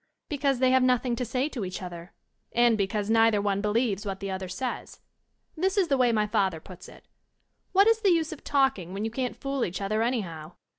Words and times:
VBecause 0.31 0.57
they 0.57 0.71
have 0.71 0.81
nothing 0.81 1.15
to 1.15 1.23
say 1.23 1.47
to 1.49 1.63
each 1.63 1.79
other, 1.79 2.11
and 2.53 2.75
because 2.75 3.07
neither 3.11 3.39
one 3.39 3.61
believes 3.61 4.03
what 4.03 4.19
the 4.19 4.31
other 4.31 4.49
says. 4.49 4.99
This 5.55 5.77
is 5.77 5.89
the 5.89 5.97
way 5.97 6.11
my 6.11 6.25
father 6.25 6.59
puts 6.59 6.89
it: 6.89 7.07
''What 7.75 7.85
is 7.85 8.01
the 8.01 8.09
use 8.09 8.33
of 8.33 8.43
talk 8.43 8.79
ing, 8.79 8.93
when 8.95 9.05
you 9.05 9.11
can't 9.11 9.37
fool 9.37 9.63
each 9.63 9.79
other 9.79 10.01
anyhow? 10.01 10.53